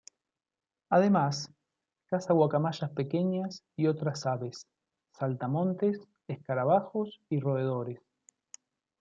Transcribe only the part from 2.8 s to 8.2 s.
pequeñas y otras aves, saltamontes, escarabajos y roedores.